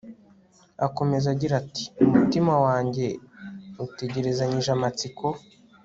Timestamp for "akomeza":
0.85-1.27